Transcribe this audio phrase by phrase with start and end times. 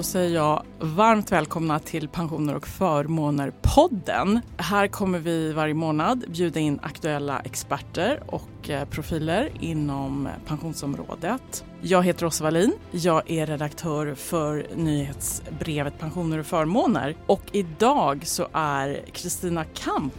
[0.00, 4.40] då säger jag varmt välkomna till Pensioner och förmåner-podden.
[4.56, 11.64] Här kommer vi varje månad bjuda in aktuella experter och eh, profiler inom pensionsområdet.
[11.80, 12.72] Jag heter Åsa Wallin.
[12.90, 20.14] Jag är redaktör för nyhetsbrevet Pensioner och förmåner och idag så är Kristina Kamp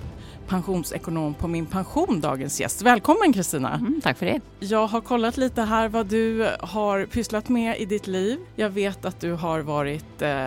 [0.51, 2.81] pensionsekonom på Min Pension, dagens gäst.
[2.81, 3.73] Välkommen Kristina!
[3.73, 4.39] Mm, tack för det!
[4.59, 8.39] Jag har kollat lite här vad du har pysslat med i ditt liv.
[8.55, 10.45] Jag vet att du har varit eh,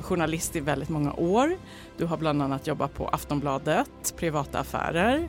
[0.00, 1.56] journalist i väldigt många år.
[1.96, 5.28] Du har bland annat jobbat på Aftonbladet, Privata Affärer,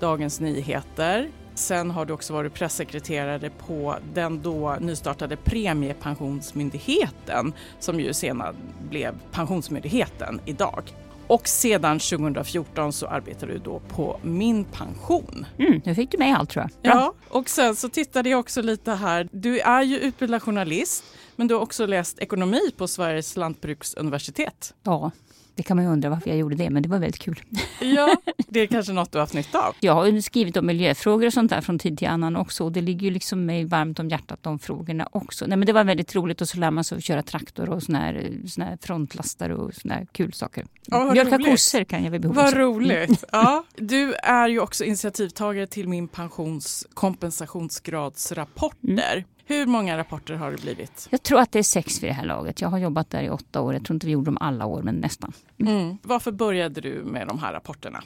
[0.00, 1.28] Dagens Nyheter.
[1.54, 8.54] Sen har du också varit pressekreterare på den då nystartade Premiepensionsmyndigheten som ju senare
[8.90, 10.82] blev Pensionsmyndigheten idag.
[11.26, 15.46] Och sedan 2014 så arbetar du då på Min pension.
[15.58, 16.92] Mm, nu fick du med allt tror jag.
[16.92, 17.00] Bra.
[17.00, 19.28] Ja, och sen så tittade jag också lite här.
[19.32, 21.04] Du är ju utbildad journalist
[21.36, 24.74] men du har också läst ekonomi på Sveriges lantbruksuniversitet.
[24.82, 25.10] Ja,
[25.54, 27.42] det kan man ju undra varför jag gjorde det, men det var väldigt kul.
[27.80, 28.16] Ja,
[28.48, 29.74] det är kanske något du har haft nytta av?
[29.80, 32.64] Jag har skrivit om miljöfrågor och sånt där från tid till annan också.
[32.64, 35.46] Och det ligger ju liksom mig varmt om hjärtat de frågorna också.
[35.46, 37.82] Nej, men det var väldigt roligt och så lär man sig att köra traktor och
[37.82, 40.66] såna här, såna här frontlastare och såna här kul saker.
[40.86, 43.24] Ja, Mjölka kossor kan jag väl behov Vad roligt!
[43.32, 49.12] Ja, du är ju också initiativtagare till min pensions kompensationsgradsrapporter.
[49.12, 49.24] Mm.
[49.46, 51.08] Hur många rapporter har det blivit?
[51.10, 52.60] Jag tror att det är sex vid det här laget.
[52.60, 53.74] Jag har jobbat där i åtta år.
[53.74, 55.32] Jag tror inte vi gjorde dem alla år, men nästan.
[55.60, 55.76] Mm.
[55.76, 55.98] Mm.
[56.02, 58.02] Varför började du med de här rapporterna?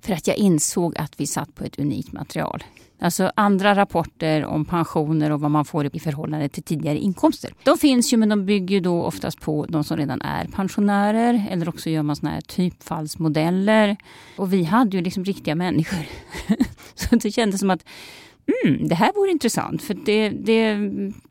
[0.00, 2.64] För att jag insåg att vi satt på ett unikt material.
[3.00, 7.54] Alltså andra rapporter om pensioner och vad man får i förhållande till tidigare inkomster.
[7.62, 11.68] De finns ju men de bygger då oftast på de som redan är pensionärer eller
[11.68, 13.96] också gör man såna här typfallsmodeller.
[14.36, 16.06] Och vi hade ju liksom riktiga människor.
[16.94, 17.84] Så det kändes som att
[18.64, 20.78] mm, det här vore intressant för det, det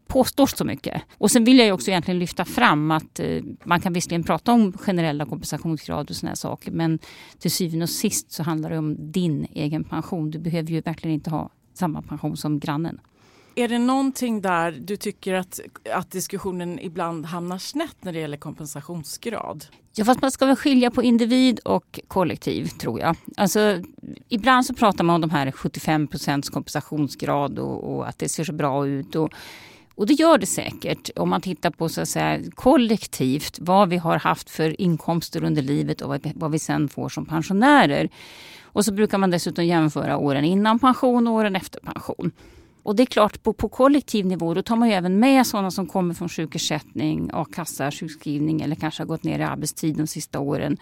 [0.08, 1.02] påstås så mycket.
[1.18, 4.74] Och sen vill jag också egentligen lyfta fram att eh, man kan visserligen prata om
[4.74, 7.00] generella kompensationsgrad och sådana här saker men
[7.40, 10.32] till syvende och sist så handlar det om din egen pension.
[10.32, 13.00] Du behöver ju verkligen inte ha samma pension som grannen.
[13.58, 15.60] Är det någonting där du tycker att,
[15.94, 19.66] att diskussionen ibland hamnar snett när det gäller kompensationsgrad?
[19.96, 23.16] Ja, fast man ska väl skilja på individ och kollektiv tror jag.
[23.38, 23.82] Alltså,
[24.30, 28.44] ibland så pratar man om de här 75 procents kompensationsgrad och, och, att det ser
[28.44, 29.16] så bra ut.
[29.16, 29.32] Och,
[29.96, 33.98] och det gör det säkert om man tittar på så att säga, kollektivt vad vi
[33.98, 38.10] har haft för inkomster under livet och vad vi, vad vi sen får som pensionärer.
[38.64, 42.32] Och så brukar man dessutom jämföra åren innan pension och åren efter pension.
[42.88, 45.72] Och det är klart, på, på kollektiv nivå då tar man ju även med sådana
[45.72, 50.40] som kommer från sjukersättning, a-kassa, sjukskrivning eller kanske har gått ner i arbetstid de sista
[50.40, 50.78] åren.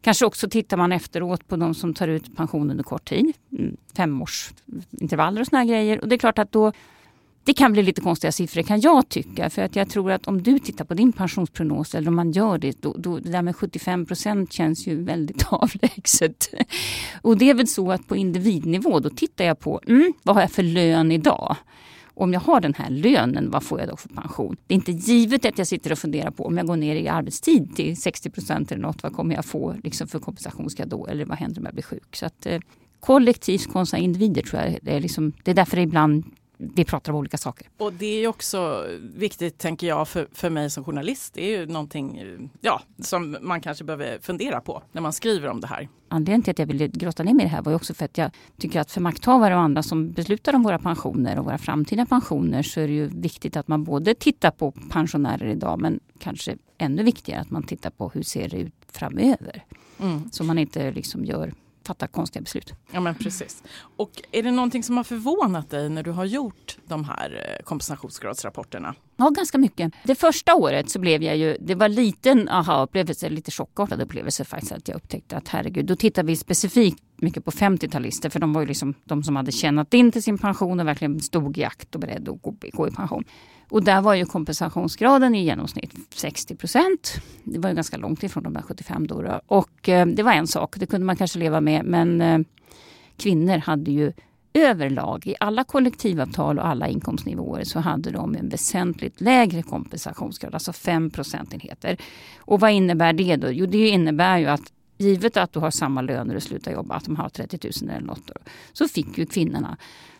[0.00, 3.76] Kanske också tittar man efteråt på de som tar ut pension under kort tid, mm,
[3.96, 6.00] femårsintervaller och såna grejer.
[6.00, 6.72] Och det är klart att då
[7.48, 9.50] det kan bli lite konstiga siffror kan jag tycka.
[9.50, 12.58] För att jag tror att om du tittar på din pensionsprognos eller om man gör
[12.58, 16.50] det, då, då, det där med 75 procent känns ju väldigt avlägset.
[17.22, 20.42] Och det är väl så att på individnivå då tittar jag på mm, vad har
[20.42, 21.56] jag för lön idag?
[22.14, 24.56] Om jag har den här lönen, vad får jag då för pension?
[24.66, 27.08] Det är inte givet att jag sitter och funderar på om jag går ner i
[27.08, 30.20] arbetstid till 60 procent eller något, vad kommer jag få liksom för
[30.76, 31.06] jag då?
[31.06, 32.16] Eller vad händer om jag blir sjuk?
[32.16, 32.60] Så att, eh,
[33.00, 36.24] kollektivt kontra individer tror jag, det är, liksom, det är därför det ibland
[36.58, 37.68] vi pratar om olika saker.
[37.76, 41.34] Och det är också viktigt, tänker jag, för, för mig som journalist.
[41.34, 42.20] Det är ju någonting
[42.60, 45.88] ja, som man kanske behöver fundera på när man skriver om det här.
[46.08, 48.04] Anledningen till att jag ville grotta ner mig i det här var ju också för
[48.04, 51.58] att jag tycker att för makthavare och andra som beslutar om våra pensioner och våra
[51.58, 56.00] framtida pensioner så är det ju viktigt att man både tittar på pensionärer idag men
[56.18, 59.64] kanske ännu viktigare att man tittar på hur ser det ut framöver.
[59.98, 60.30] Mm.
[60.30, 61.52] Så man inte liksom gör
[61.88, 62.74] fatta konstiga beslut.
[62.90, 63.62] Ja men precis.
[63.96, 67.64] Och är det någonting som har förvånat dig när du har gjort de här eh,
[67.64, 68.94] kompensationsgradsrapporterna?
[69.20, 69.92] Ja, ganska mycket.
[70.04, 74.72] Det första året så blev jag ju, det var liten aha-upplevelse, lite chockartad upplevelse faktiskt
[74.72, 78.60] att jag upptäckte att herregud, då tittar vi specifikt mycket på 50-talister för de var
[78.60, 81.94] ju liksom de som hade tjänat in till sin pension och verkligen stod i akt
[81.94, 83.24] och beredd att gå, gå i pension.
[83.70, 87.14] Och där var ju kompensationsgraden i genomsnitt 60 procent.
[87.44, 89.40] Det var ju ganska långt ifrån de där 75 då.
[89.46, 91.84] Och eh, det var en sak, det kunde man kanske leva med.
[91.84, 92.38] Men eh,
[93.16, 94.12] kvinnor hade ju
[94.54, 100.72] överlag i alla kollektivavtal och alla inkomstnivåer så hade de en väsentligt lägre kompensationsgrad, alltså
[100.72, 101.96] 5 procentenheter.
[102.38, 103.50] Och vad innebär det då?
[103.52, 106.94] Jo, det innebär ju att givet att du har samma lön när du slutar jobba,
[106.94, 108.30] att de har 30 000 eller något,
[108.72, 109.76] så fick ju kvinnorna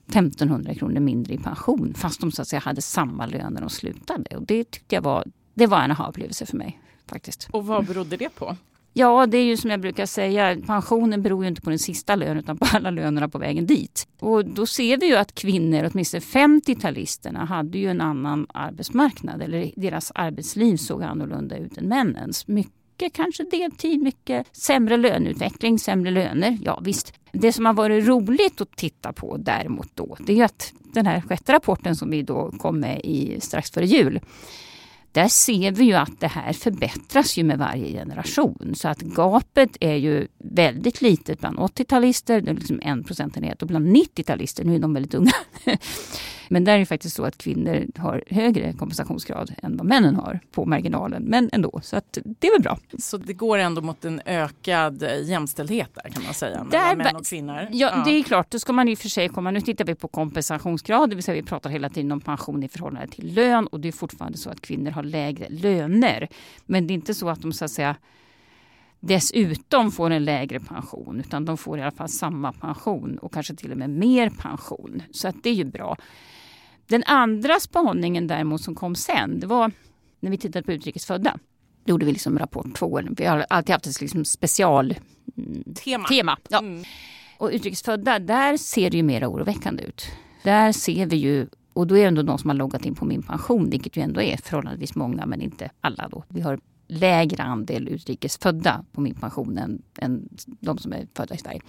[0.09, 3.71] 1500 kronor mindre i pension fast de så att säga hade samma lön när de
[3.71, 4.37] slutade.
[4.37, 6.81] Och det tyckte jag var, det var en aha-upplevelse för mig.
[7.07, 7.49] faktiskt.
[7.53, 8.57] Och vad berodde det på?
[8.93, 12.17] Ja, det är ju som jag brukar säga, pensionen beror ju inte på den sista
[12.17, 14.09] lönen utan på alla lönerna på vägen dit.
[14.21, 19.71] Och då ser vi ju att kvinnor, åtminstone 50-talisterna, hade ju en annan arbetsmarknad eller
[19.77, 22.49] deras arbetsliv såg annorlunda ut än männens.
[22.49, 26.59] Mycket kanske deltid, mycket sämre löneutveckling, sämre löner.
[26.63, 27.13] Ja visst.
[27.33, 31.21] Det som har varit roligt att titta på däremot då, det är att den här
[31.21, 34.21] sjätte rapporten som vi då kom med i strax före jul
[35.19, 38.73] där ser vi ju att det här förbättras ju med varje generation.
[38.75, 43.69] Så att gapet är ju väldigt litet bland 80-talister, det är liksom en procentenhet och
[43.69, 45.33] bland 90-talister, nu är de väldigt unga,
[46.51, 50.41] men där är det faktiskt så att kvinnor har högre kompensationsgrad än vad männen har
[50.53, 51.23] på marginalen.
[51.23, 52.79] Men ändå, så att det är väl bra.
[52.99, 57.27] Så det går ändå mot en ökad jämställdhet där kan man säga mellan män och
[57.27, 57.69] kvinnor?
[57.71, 58.51] Ja, ja, det är klart.
[58.51, 61.25] Då ska man i och för sig komma, nu tittar vi på kompensationsgrad, det vill
[61.25, 64.39] säga vi pratar hela tiden om pension i förhållande till lön och det är fortfarande
[64.39, 66.29] så att kvinnor har lägre löner.
[66.67, 67.97] Men det är inte så att de så att säga
[69.01, 73.55] dessutom får en lägre pension utan de får i alla fall samma pension och kanske
[73.55, 75.03] till och med mer pension.
[75.11, 75.97] Så att det är ju bra.
[76.89, 79.73] Den andra spaningen däremot som kom sen, det var
[80.21, 81.39] när vi tittade på utrikesfödda.
[81.85, 83.01] Då gjorde vi liksom rapport två.
[83.11, 84.95] Vi har alltid haft ett liksom special
[85.37, 86.09] mm, tema.
[86.09, 86.59] tema ja.
[86.59, 86.85] Mm.
[87.39, 90.07] Och utrikesfödda, där ser det ju mer oroväckande ut.
[90.45, 93.05] Där ser vi ju, och då är det ändå de som har loggat in på
[93.05, 96.25] min pension, vilket ju ändå är förhållandevis många men inte alla då.
[96.29, 100.29] Vi har lägre andel utrikesfödda på min pension än, än
[100.61, 101.61] de som är födda i Sverige.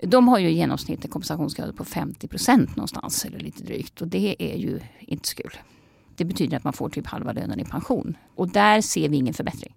[0.00, 4.08] De har ju i genomsnitt en kompensationsgrad på 50 procent någonstans eller lite drygt och
[4.08, 5.58] det är ju inte så kul.
[6.16, 9.34] Det betyder att man får typ halva lönen i pension och där ser vi ingen
[9.34, 9.74] förbättring.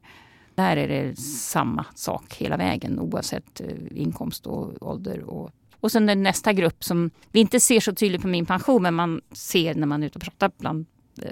[0.55, 5.23] Där är det samma sak hela vägen oavsett eh, inkomst och ålder.
[5.23, 8.83] Och, och sen den nästa grupp som vi inte ser så tydligt på min pension
[8.83, 10.85] men man ser när man är ute och pratar bland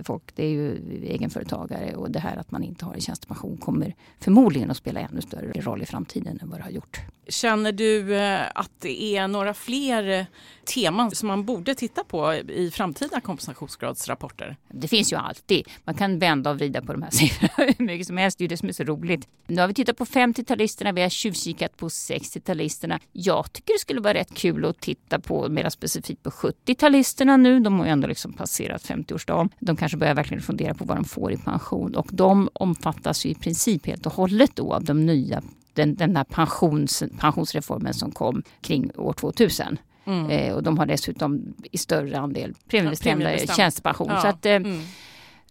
[0.03, 3.95] folk, det är ju egenföretagare och det här att man inte har en tjänstepension kommer
[4.19, 7.01] förmodligen att spela ännu större roll i framtiden än vad det har gjort.
[7.29, 10.25] Känner du eh, att det är några fler
[10.65, 14.57] teman som man borde titta på i framtida kompensationsgradsrapporter?
[14.67, 15.67] Det finns ju alltid.
[15.83, 18.37] Man kan vända och vrida på de här siffrorna hur mycket som helst.
[18.37, 19.27] Det är det som är så roligt.
[19.47, 22.99] Nu har vi tittat på 50-talisterna, vi har tjuvkikat på 60-talisterna.
[23.11, 27.59] Jag tycker det skulle vara rätt kul att titta på mer specifikt på 70-talisterna nu.
[27.59, 29.49] De har ju ändå liksom passerat 50-årsdagen.
[29.59, 33.29] De kanske börjar verkligen fundera på vad de får i pension och de omfattas ju
[33.29, 35.41] i princip helt och hållet då av de nya
[35.73, 39.79] den, den här pensions, pensionsreformen som kom kring år 2000.
[40.05, 40.29] Mm.
[40.29, 44.07] Eh, och de har dessutom i större andel premiebestämda ja, tjänstepension.
[44.09, 44.21] Ja.
[44.21, 44.81] Så att, eh, mm.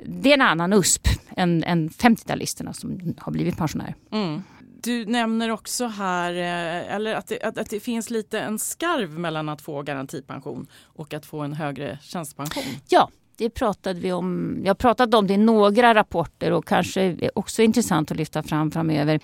[0.05, 3.95] Det är en annan USP än, än 50-talisterna som har blivit pensionärer.
[4.13, 4.43] Mm.
[4.83, 9.19] Du nämner också här eh, eller att det, att, att det finns lite en skarv
[9.19, 12.65] mellan att få garantipension och att få en högre tjänstepension.
[12.89, 14.57] Ja, det pratade vi om.
[14.65, 19.21] Jag pratade om det i några rapporter och kanske också intressant att lyfta fram framöver.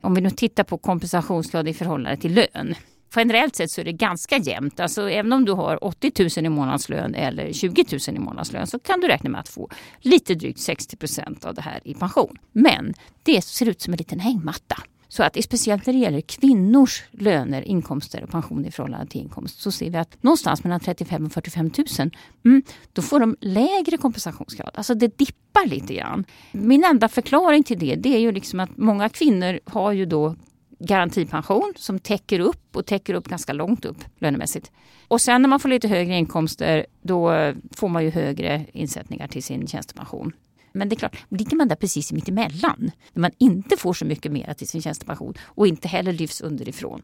[0.00, 2.74] Om vi nu tittar på kompensationsgrad i förhållande till lön.
[3.16, 4.80] Generellt sett så är det ganska jämnt.
[4.80, 8.78] Alltså även om du har 80 000 i månadslön eller 20 000 i månadslön så
[8.78, 9.70] kan du räkna med att få
[10.00, 12.38] lite drygt 60 procent av det här i pension.
[12.52, 14.76] Men det ser ut som en liten hängmatta.
[15.12, 19.60] Så att speciellt när det gäller kvinnors löner, inkomster och pension i förhållande till inkomst
[19.60, 22.10] så ser vi att någonstans mellan 35 och 45 000
[22.44, 22.62] mm,
[22.92, 24.70] då får de lägre kompensationsgrad.
[24.74, 26.24] Alltså det dippar lite grann.
[26.52, 30.36] Min enda förklaring till det, det är ju liksom att många kvinnor har ju då
[30.78, 34.70] garantipension som täcker upp och täcker upp ganska långt upp lönemässigt.
[35.08, 39.42] Och sen när man får lite högre inkomster då får man ju högre insättningar till
[39.42, 40.32] sin tjänstepension.
[40.72, 44.04] Men det är klart, ligger man där precis mitt emellan, när man inte får så
[44.04, 47.02] mycket mer till sin tjänstepension och inte heller lyfts underifrån,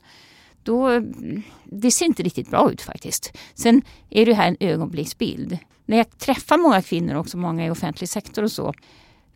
[0.62, 3.36] då mm, det ser inte riktigt bra ut faktiskt.
[3.54, 5.58] Sen är det här en ögonblicksbild.
[5.86, 8.74] När jag träffar många kvinnor, också många i offentlig sektor och så,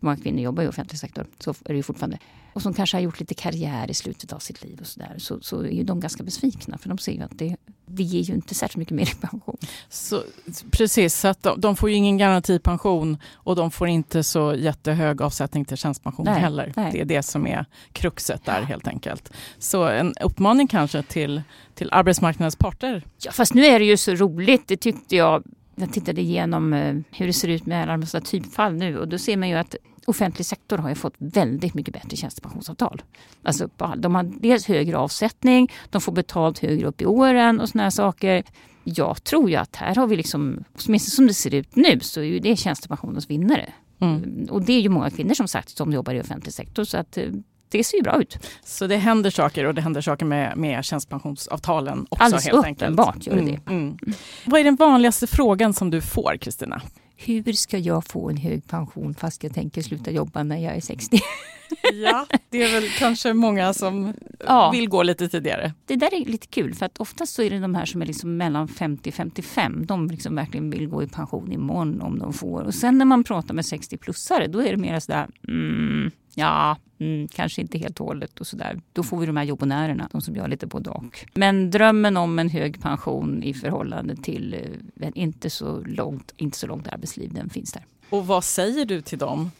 [0.00, 2.18] många kvinnor jobbar i offentlig sektor, så är det ju fortfarande
[2.52, 5.14] och som kanske har gjort lite karriär i slutet av sitt liv och så där,
[5.18, 7.56] så, så är ju de ganska besvikna för de ser ju att det,
[7.86, 9.56] det ger ju inte särskilt mycket mer i pension.
[9.88, 10.22] Så,
[10.70, 15.22] precis, så att de, de får ju ingen garantipension och de får inte så jättehög
[15.22, 16.72] avsättning till tjänstepension nej, heller.
[16.76, 16.92] Nej.
[16.92, 19.32] Det är det som är kruxet där helt enkelt.
[19.58, 21.42] Så en uppmaning kanske till,
[21.74, 23.04] till arbetsmarknadens parter.
[23.18, 25.42] Ja, fast nu är det ju så roligt, det tyckte jag
[25.74, 29.18] jag tittade igenom eh, hur det ser ut med alla dessa typfall nu och då
[29.18, 33.02] ser man ju att offentlig sektor har ju fått väldigt mycket bättre tjänstepensionsavtal.
[33.42, 37.82] Alltså, de har dels högre avsättning, de får betalt högre upp i åren och såna
[37.82, 38.44] här saker.
[38.84, 42.20] Jag tror ju att här har vi liksom, åtminstone som det ser ut nu, så
[42.20, 43.72] är ju det tjänstepensionens vinnare.
[44.00, 44.46] Mm.
[44.50, 47.16] Och det är ju många kvinnor som sagt som jobbar i offentlig sektor så att
[47.16, 47.24] eh,
[47.68, 48.38] det ser ju bra ut.
[48.64, 53.14] Så det händer saker och det händer saker med, med tjänstepensionsavtalen också Alldeles helt uppenbart
[53.14, 53.26] enkelt.
[53.26, 54.14] gör det mm, mm.
[54.46, 56.82] Vad är den vanligaste frågan som du får Kristina?
[57.26, 60.80] Hur ska jag få en hög pension fast jag tänker sluta jobba när jag är
[60.80, 61.18] 60?
[61.92, 64.14] ja, det är väl kanske många som
[64.46, 64.70] ja.
[64.70, 65.72] vill gå lite tidigare.
[65.86, 68.06] Det där är lite kul för att oftast så är det de här som är
[68.06, 69.86] liksom mellan 50 och 55.
[69.86, 72.62] De liksom verkligen vill gå i pension imorgon om de får.
[72.62, 77.28] Och sen när man pratar med 60-plussare då är det mer sådär mm, Ja, mm,
[77.28, 78.80] kanske inte helt och hållet och sådär.
[78.92, 81.26] Då får vi de här jobbonärerna, de som gör lite både och.
[81.34, 84.54] Men drömmen om en hög pension i förhållande till
[85.00, 87.84] eh, inte så långt, inte så långt arbetsliv, den finns där.
[88.10, 89.50] Och vad säger du till dem?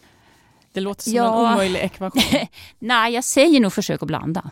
[0.72, 1.46] Det låter som ja.
[1.48, 2.22] en omöjlig ekvation.
[2.78, 4.50] Nej, jag säger nog försök att blanda.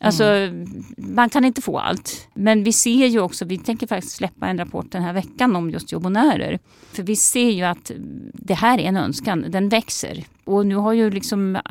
[0.00, 0.84] Alltså, mm.
[0.96, 2.28] Man kan inte få allt.
[2.34, 5.70] Men vi ser ju också, vi tänker faktiskt släppa en rapport den här veckan om
[5.70, 6.58] just jobbonärer.
[6.92, 7.90] För vi ser ju att
[8.32, 10.24] det här är en önskan, den växer.
[10.46, 11.62] Och nu har ju liksom äh,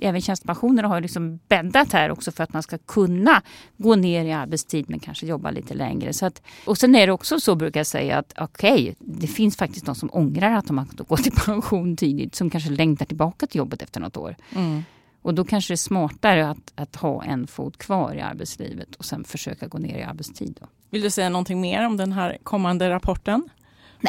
[0.00, 3.42] även tjänstepensionerna har liksom bäddat här också för att man ska kunna
[3.76, 6.12] gå ner i arbetstid men kanske jobba lite längre.
[6.12, 9.26] Så att, och sen är det också så brukar jag säga att okej, okay, det
[9.26, 13.06] finns faktiskt de som ångrar att de har gått i pension tidigt som kanske längtar
[13.06, 14.36] tillbaka till jobbet efter något år.
[14.54, 14.82] Mm.
[15.22, 19.04] Och då kanske det är smartare att, att ha en fot kvar i arbetslivet och
[19.04, 20.58] sen försöka gå ner i arbetstid.
[20.60, 20.66] Då.
[20.90, 23.48] Vill du säga någonting mer om den här kommande rapporten?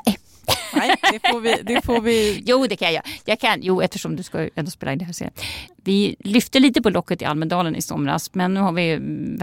[0.06, 0.18] Nej.
[0.76, 1.62] Nej, det får vi...
[1.64, 2.44] Det får vi...
[2.46, 3.04] Jo, det kan jag.
[3.26, 5.34] jag kan, jo, eftersom du ska ändå spela in det här serien.
[5.76, 8.98] Vi lyfte lite på locket i Almedalen i somras, men nu har vi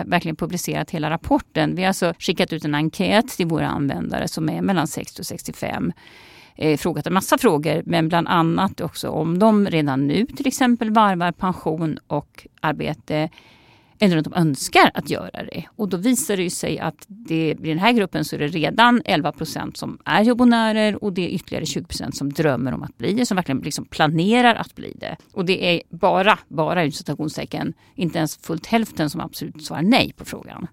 [0.04, 1.74] verkligen publicerat hela rapporten.
[1.74, 5.26] Vi har alltså skickat ut en enkät till våra användare som är mellan 60 och
[5.26, 5.92] 65
[6.56, 10.90] eh, frågat en massa frågor, men bland annat också om de redan nu till exempel
[10.90, 13.28] varvar pension och arbete
[14.02, 15.64] eller att de önskar att göra det.
[15.76, 19.02] Och då visar det sig att det, i den här gruppen så är det redan
[19.04, 22.98] 11 procent som är jobbonärer och det är ytterligare 20 procent som drömmer om att
[22.98, 25.16] bli det, som verkligen liksom planerar att bli det.
[25.32, 30.24] Och det är bara, bara citationstecken, inte ens fullt hälften som absolut svarar nej på
[30.24, 30.66] frågan.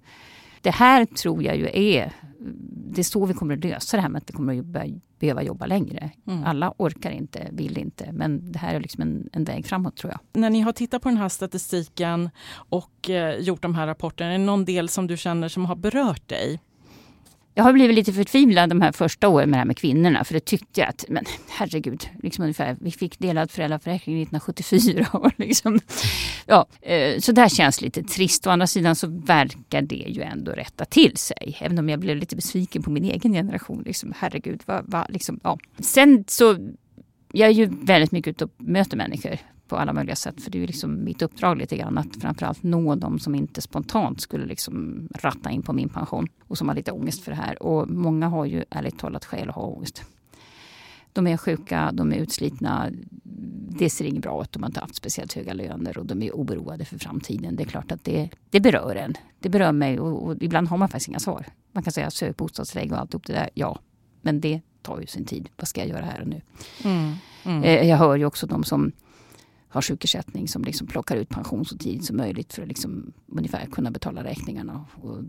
[0.62, 2.12] Det här tror jag ju är
[2.92, 5.00] det är så vi kommer att lösa det här med att vi kommer att börja
[5.20, 6.12] behöva jobba längre.
[6.28, 6.44] Mm.
[6.44, 10.14] Alla orkar inte, vill inte, men det här är liksom en, en väg framåt tror
[10.14, 10.42] jag.
[10.42, 12.30] När ni har tittat på den här statistiken
[12.70, 15.76] och eh, gjort de här rapporterna, är det någon del som du känner som har
[15.76, 16.60] berört dig?
[17.58, 20.24] Jag har blivit lite förtvivlad de här första åren med det här med kvinnorna.
[20.24, 25.08] För det tyckte jag att, men herregud, liksom ungefär, vi fick delad föräldraförsäkring 1974.
[25.14, 25.80] Och liksom,
[26.46, 28.48] ja, eh, så det här känns lite trist.
[28.48, 31.58] Å andra sidan så verkar det ju ändå rätta till sig.
[31.62, 33.84] Även om jag blev lite besviken på min egen generation.
[33.86, 35.58] Liksom, herregud, vad, vad, liksom, ja.
[35.80, 36.58] Sen så
[37.32, 39.38] jag är ju väldigt mycket ute och möter människor
[39.68, 40.42] på alla möjliga sätt.
[40.42, 44.22] För det är liksom mitt uppdrag lite grann att framförallt nå de som inte spontant
[44.22, 47.64] skulle liksom ratta in på min pension och som har lite ångest för det här.
[47.64, 50.04] Och många har ju ärligt talat skäl att ha ångest.
[51.14, 52.90] De är sjuka, de är utslitna.
[53.80, 54.52] Det ser inget bra ut.
[54.52, 57.56] De har inte haft speciellt höga löner och de är oroade för framtiden.
[57.56, 59.14] Det är klart att det, det berör en.
[59.40, 61.46] Det berör mig och, och ibland har man faktiskt inga svar.
[61.72, 63.50] Man kan säga sök bostadstillägg och allt det där.
[63.54, 63.80] Ja,
[64.22, 65.50] men det tar ju sin tid.
[65.56, 66.42] Vad ska jag göra här och nu?
[66.84, 67.64] Mm, mm.
[67.64, 68.92] Eh, jag hör ju också de som
[69.70, 73.66] har sjukersättning som liksom plockar ut pension så tidigt som möjligt för att liksom ungefär
[73.66, 74.86] kunna betala räkningarna.
[75.02, 75.24] Och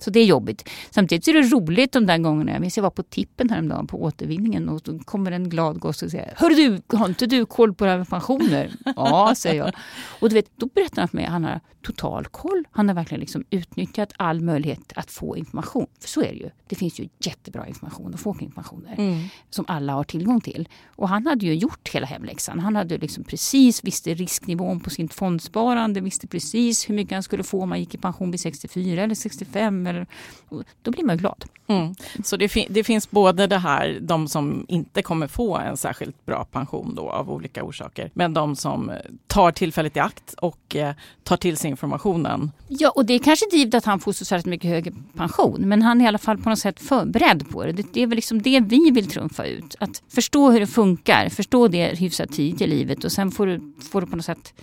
[0.00, 0.68] så det är jobbigt.
[0.90, 2.52] Samtidigt är det roligt de där gångerna.
[2.52, 6.04] Jag minns jag var på tippen häromdagen på återvinningen och då kommer en glad gosse
[6.04, 8.70] och säger Hör du, har inte du koll på det här med pensioner?
[8.96, 9.72] ja, säger jag.
[10.20, 12.64] Och du vet, då berättar han för mig att han har total koll.
[12.70, 15.86] Han har verkligen liksom utnyttjat all möjlighet att få information.
[16.00, 16.50] För så är det ju.
[16.66, 19.18] Det finns ju jättebra information och folkinformationer mm.
[19.50, 20.68] som alla har tillgång till.
[20.96, 22.58] Och han hade ju gjort hela hemläxan.
[22.58, 27.42] Han hade liksom precis visste risknivån på sitt fondsparande, visste precis hur mycket han skulle
[27.42, 30.06] få om man gick i pension vid 64 eller 65 eller,
[30.82, 31.44] då blir man glad.
[31.66, 31.94] Mm.
[32.24, 36.26] Så det, fi det, finns både det här, de som inte kommer få en särskilt
[36.26, 38.92] bra pension då av olika orsaker, men de som
[39.26, 42.50] tar tillfället i akt och eh, tar till sig informationen.
[42.68, 45.68] Ja, och det är kanske inte givet att han får så särskilt mycket högre pension,
[45.68, 47.72] men han är i alla fall på något sätt förberedd på det.
[47.72, 49.76] Det är väl liksom det vi vill trumfa ut.
[49.80, 53.74] Att förstå hur det funkar, förstå det hyfsat tidigt i livet och sen får du,
[53.90, 54.54] får du på något sätt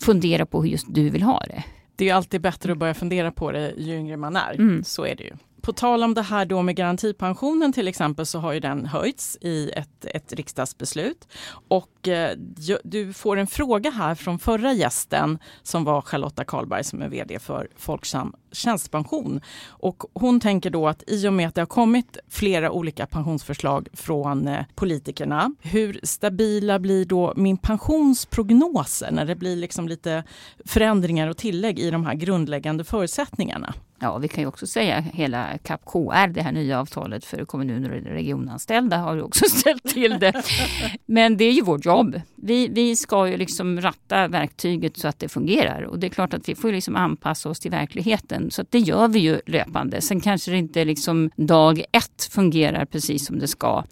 [0.00, 1.64] fundera på hur just du vill ha det
[1.98, 4.54] det är alltid bättre att börja fundera på det ju yngre man är.
[4.54, 4.84] Mm.
[4.84, 5.32] Så är det ju.
[5.60, 9.38] På tal om det här då med garantipensionen till exempel så har ju den höjts
[9.40, 11.28] i ett, ett riksdagsbeslut.
[11.68, 12.36] Och eh,
[12.84, 17.38] du får en fråga här från förra gästen som var Charlotta Karlberg som är VD
[17.38, 19.40] för Folksam tjänstepension.
[19.68, 23.88] Och hon tänker då att i och med att det har kommit flera olika pensionsförslag
[23.92, 30.24] från eh, politikerna, hur stabila blir då min pensionsprognoser när det blir liksom lite
[30.64, 33.74] förändringar och tillägg i de här grundläggande förutsättningarna?
[34.00, 37.90] Ja, vi kan ju också säga hela CAP KR, det här nya avtalet för kommuner
[37.90, 40.42] och regionanställda har ju också ställt till det.
[41.06, 45.18] Men det är ju vårt jobb vi, vi ska ju liksom ratta verktyget så att
[45.18, 48.50] det fungerar och det är klart att vi får liksom anpassa oss till verkligheten.
[48.50, 50.00] Så det gör vi ju löpande.
[50.00, 53.84] Sen kanske det inte liksom dag ett fungerar precis som det ska.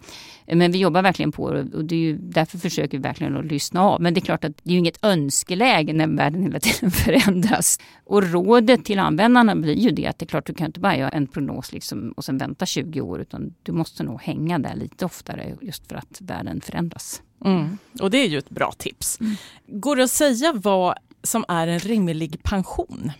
[0.45, 3.45] Men vi jobbar verkligen på det och det är ju, därför försöker vi verkligen att
[3.45, 4.01] lyssna av.
[4.01, 7.79] Men det är klart att det är ju inget önskeläge när världen hela tiden förändras.
[8.05, 10.97] Och rådet till användarna blir ju det att det är klart du kan inte bara
[10.97, 14.75] göra en prognos liksom och sen vänta 20 år utan du måste nog hänga där
[14.75, 17.21] lite oftare just för att världen förändras.
[17.45, 17.77] Mm.
[18.01, 19.19] Och det är ju ett bra tips.
[19.19, 19.35] Mm.
[19.67, 23.11] Går det att säga vad som är en rimlig pension?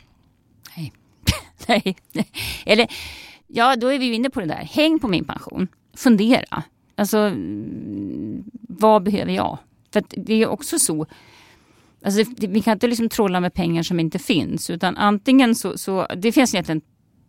[0.78, 0.94] Nej.
[1.68, 1.96] Nej.
[2.66, 2.88] Eller
[3.48, 4.70] ja, då är vi inne på det där.
[4.72, 5.68] Häng på min pension.
[5.94, 6.64] Fundera.
[6.96, 7.32] Alltså,
[8.62, 9.58] vad behöver jag?
[9.94, 11.08] För det är också så
[12.06, 14.70] Alltså, vi kan inte liksom trolla med pengar som inte finns.
[14.70, 16.82] Utan antingen så, så det finns egentligen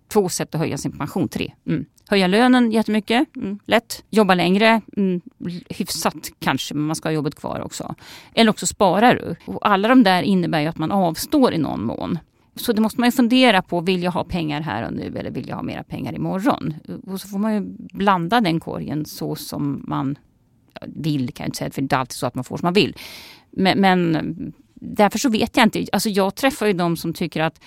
[0.09, 1.29] två sätt att höja sin pension.
[1.29, 1.53] Tre.
[1.67, 1.85] Mm.
[2.09, 3.59] Höja lönen jättemycket, mm.
[3.65, 4.05] lätt.
[4.11, 5.21] Jobba längre, mm.
[5.69, 7.95] hyfsat kanske, men man ska ha jobbet kvar också.
[8.35, 9.53] Eller också sparar du.
[9.53, 12.19] Och alla de där innebär ju att man avstår i någon mån.
[12.57, 15.31] Så det måste man ju fundera på, vill jag ha pengar här och nu eller
[15.31, 16.75] vill jag ha mera pengar imorgon?
[17.07, 20.19] Och så får man ju blanda den korgen så som man
[20.87, 22.67] vill, kan jag inte säga, för det är inte alltid så att man får som
[22.67, 22.97] man vill.
[23.51, 25.87] Men, men därför så vet jag inte.
[25.93, 27.61] Alltså jag träffar ju de som tycker att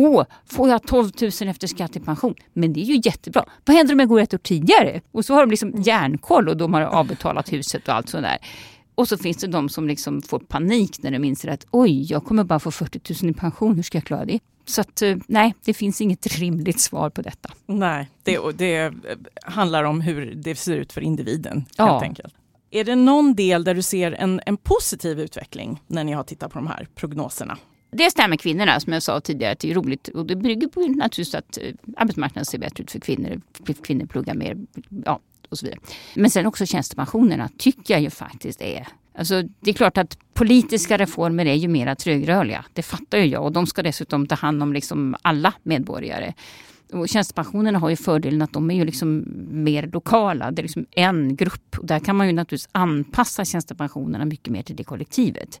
[0.00, 2.34] Åh, får jag 12 000 efter skatt i pension?
[2.52, 3.44] Men det är ju jättebra.
[3.64, 5.00] Vad händer om jag går ett år tidigare?
[5.12, 8.38] Och så har de liksom järnkoll och de har avbetalat huset och allt sånt där.
[8.94, 12.24] Och så finns det de som liksom får panik när de inser att oj, jag
[12.24, 14.38] kommer bara få 40 000 i pension, hur ska jag klara det?
[14.66, 17.50] Så att, eh, nej, det finns inget rimligt svar på detta.
[17.66, 18.94] Nej, det, det
[19.42, 21.84] handlar om hur det ser ut för individen ja.
[21.92, 22.34] helt enkelt.
[22.70, 26.52] Är det någon del där du ser en, en positiv utveckling när ni har tittat
[26.52, 27.58] på de här prognoserna?
[27.90, 30.36] Dels det här med kvinnorna som jag sa tidigare, att det är roligt och det
[30.36, 33.40] bygger på naturligtvis att eh, arbetsmarknaden ser bättre ut för kvinnor.
[33.82, 34.56] Kvinnor pluggar mer
[35.04, 35.80] ja, och så vidare.
[36.14, 40.96] Men sen också tjänstepensionerna tycker jag ju faktiskt är Alltså, det är klart att politiska
[40.96, 42.64] reformer är ju mera trögrörliga.
[42.72, 46.34] Det fattar ju jag och de ska dessutom ta hand om liksom alla medborgare.
[46.92, 50.50] Och tjänstepensionerna har ju fördelen att de är ju liksom mer lokala.
[50.50, 51.78] Det är liksom en grupp.
[51.78, 55.60] Och där kan man ju naturligtvis anpassa tjänstepensionerna mycket mer till det kollektivet.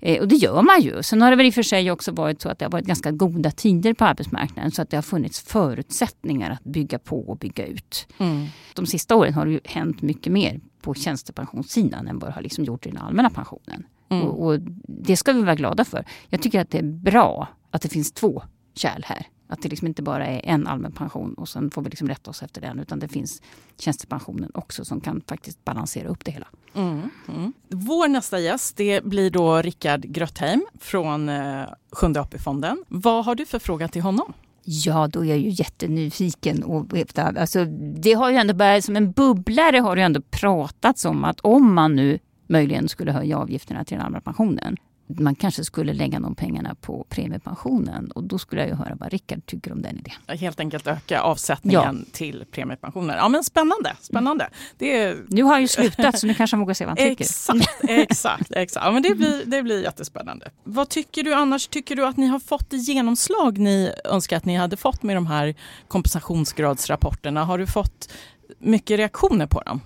[0.00, 1.02] Eh, och det gör man ju.
[1.02, 2.86] Sen har det väl i och för sig också varit så att det har varit
[2.86, 7.36] ganska goda tider på arbetsmarknaden så att det har funnits förutsättningar att bygga på och
[7.36, 8.06] bygga ut.
[8.18, 8.46] Mm.
[8.74, 12.42] De sista åren har det ju hänt mycket mer på tjänstepensionssidan än vad det har
[12.42, 13.86] liksom gjort i den allmänna pensionen.
[14.08, 14.24] Mm.
[14.26, 16.04] Och, och, det ska vi vara glada för.
[16.28, 18.42] Jag tycker att det är bra att det finns två
[18.74, 19.26] kärl här.
[19.50, 22.30] Att det liksom inte bara är en allmän pension och sen får vi liksom rätta
[22.30, 22.78] oss efter den.
[22.78, 23.42] Utan det finns
[23.78, 26.46] tjänstepensionen också som kan faktiskt balansera upp det hela.
[26.74, 27.52] Mm, mm.
[27.68, 32.84] Vår nästa gäst det blir då Rickard Grötheim från eh, Sjunde AP-fonden.
[32.88, 34.32] Vad har du för fråga till honom?
[34.64, 36.62] Ja, då är jag ju jättenyfiken.
[36.62, 41.24] Och alltså, det har ju ändå börjat, som en bubblare har det ändå pratats om
[41.24, 44.76] att om man nu möjligen skulle höja avgifterna till den allmänna pensionen
[45.18, 48.10] man kanske skulle lägga de pengarna på premiepensionen.
[48.10, 50.38] Och då skulle jag ju höra vad Rickard tycker om den idén.
[50.38, 52.12] Helt enkelt öka avsättningen ja.
[52.12, 53.16] till premiepensionen.
[53.16, 54.48] Ja men spännande, spännande.
[54.78, 55.16] Det är...
[55.28, 57.24] Nu har han ju slutat så nu kanske han vågar säga vad han tycker.
[57.24, 58.50] Exakt, exakt.
[58.50, 58.86] exakt.
[58.86, 60.50] Ja, men det, blir, det blir jättespännande.
[60.64, 61.68] Vad tycker du annars?
[61.68, 65.16] Tycker du att ni har fått det genomslag ni önskar att ni hade fått med
[65.16, 65.54] de här
[65.88, 67.44] kompensationsgradsrapporterna?
[67.44, 68.12] Har du fått
[68.58, 69.80] mycket reaktioner på dem?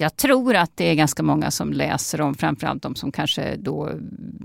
[0.00, 3.90] Jag tror att det är ganska många som läser om, framförallt de som kanske då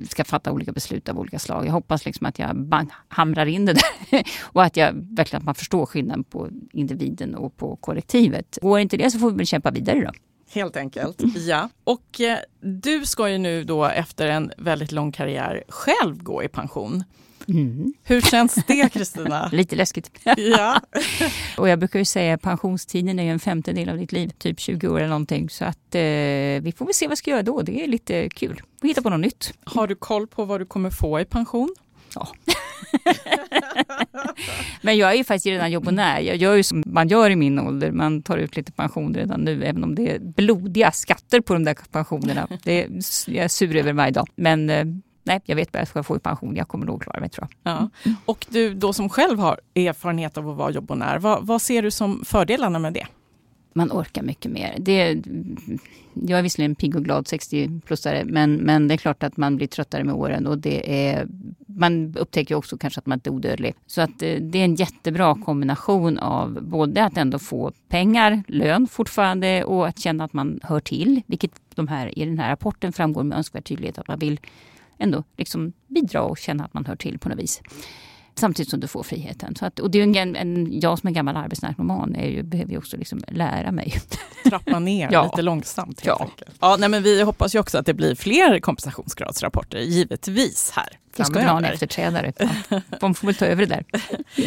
[0.09, 1.65] ska fatta olika beslut av olika slag.
[1.65, 5.45] Jag hoppas liksom att jag bang, hamrar in det där och att jag verkligen att
[5.45, 8.57] man förstår skillnaden på individen och på kollektivet.
[8.61, 10.11] Går inte det så får vi väl kämpa vidare då.
[10.51, 11.69] Helt enkelt, ja.
[11.83, 16.47] Och eh, du ska ju nu då efter en väldigt lång karriär själv gå i
[16.47, 17.03] pension.
[17.47, 17.93] Mm.
[18.03, 19.49] Hur känns det Kristina?
[19.51, 20.11] Lite läskigt.
[20.37, 20.81] ja.
[21.57, 24.87] och jag brukar ju säga att pensionstiden är en femtedel av ditt liv, typ 20
[24.87, 25.49] år eller någonting.
[25.49, 26.01] Så att eh,
[26.61, 27.61] vi får väl se vad vi ska göra då.
[27.61, 29.53] Det är lite kul att hitta på något nytt.
[29.63, 31.75] Har du koll på vad du kommer få i pension?
[32.15, 32.27] Ja.
[34.81, 36.19] Men jag är ju faktiskt redan jobbonär.
[36.19, 37.91] Jag gör ju som man gör i min ålder.
[37.91, 41.63] Man tar ut lite pension redan nu, även om det är blodiga skatter på de
[41.63, 42.47] där pensionerna.
[42.63, 42.89] Det är
[43.27, 44.27] jag är sur över varje dag.
[44.35, 44.85] Men eh,
[45.23, 46.55] nej, jag vet vad jag ska få i pension.
[46.55, 47.73] Jag kommer nog klara mig tror jag.
[47.73, 47.89] Ja.
[48.25, 51.91] Och du då som själv har erfarenhet av att vara jobbonär, vad, vad ser du
[51.91, 53.07] som fördelarna med det?
[53.73, 54.75] man orkar mycket mer.
[54.79, 55.23] Det,
[56.13, 59.67] jag är visserligen pigg och glad 60-plussare men, men det är klart att man blir
[59.67, 61.27] tröttare med åren och det är,
[61.65, 63.75] man upptäcker också kanske att man inte är odödlig.
[63.87, 68.87] Så att eh, det är en jättebra kombination av både att ändå få pengar, lön
[68.87, 71.21] fortfarande och att känna att man hör till.
[71.25, 74.39] Vilket de här, i den här rapporten framgår med önskvärd tydlighet att man vill
[75.03, 77.61] ändå liksom bidra och känna att man hör till på något vis.
[78.35, 79.55] samtidigt som du får friheten.
[79.55, 82.71] Så att, och det är en, en, jag som är gammal arbetsnarkoman är ju, behöver
[82.71, 84.01] ju också liksom lära mig.
[84.49, 85.23] Trappa ner ja.
[85.23, 86.05] lite långsamt.
[86.05, 86.45] Helt ja.
[86.59, 90.99] Ja, nej, men vi hoppas ju också att det blir fler kompensationsgradsrapporter, givetvis här.
[91.15, 92.33] Jag ska ha en efterträdare.
[92.99, 93.85] De får väl ta över det där.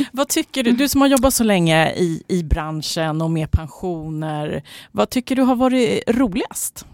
[0.13, 4.63] vad tycker du, du som har jobbat så länge i, i branschen och med pensioner,
[4.93, 6.87] vad tycker du har varit roligast?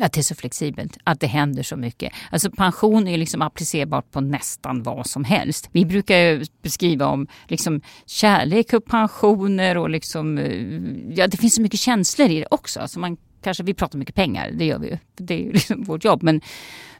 [0.00, 2.12] Att det är så flexibelt, att det händer så mycket.
[2.30, 5.68] Alltså pension är liksom applicerbart på nästan vad som helst.
[5.72, 11.62] Vi brukar beskriva om liksom kärlek och pensioner och liksom, eh, ja, det finns så
[11.62, 12.80] mycket känslor i det också.
[12.80, 15.84] Alltså man kanske, vi pratar mycket pengar, det gör vi ju, det är ju liksom
[15.84, 16.22] vårt jobb.
[16.22, 16.40] Men,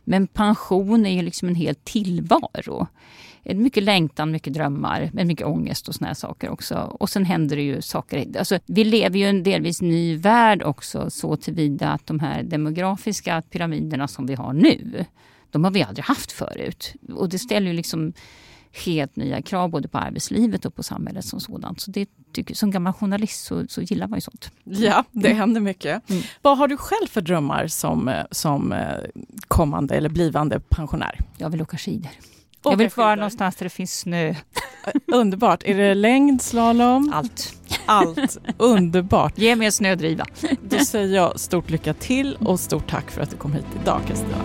[0.04, 2.86] men pension är ju liksom en hel tillvaro
[3.54, 6.96] mycket längtan, mycket drömmar, men mycket ångest och såna här saker också.
[7.00, 8.38] Och sen händer det ju saker.
[8.38, 12.42] Alltså, vi lever ju i en delvis ny värld också så tillvida att de här
[12.42, 15.04] demografiska pyramiderna som vi har nu,
[15.50, 16.94] de har vi aldrig haft förut.
[17.14, 18.12] Och det ställer ju liksom
[18.84, 21.80] helt nya krav både på arbetslivet och på samhället som sådant.
[21.80, 24.50] Så det tycker, som gammal journalist så, så gillar man ju sånt.
[24.64, 25.38] Ja, det mm.
[25.38, 26.10] händer mycket.
[26.10, 26.22] Mm.
[26.42, 28.78] Vad har du själv för drömmar som, som eh,
[29.48, 31.20] kommande eller blivande pensionär?
[31.36, 32.10] Jag vill åka skidor.
[32.62, 34.34] Jag vill vara någonstans där det finns snö.
[35.12, 35.62] Underbart.
[35.64, 37.12] Är det längd, slalom?
[37.14, 37.54] Allt.
[37.86, 38.38] Allt.
[38.58, 39.38] Underbart.
[39.38, 40.24] Ge mig en snödriva.
[40.62, 44.00] Då säger jag stort lycka till och stort tack för att du kom hit idag
[44.06, 44.36] Kristina.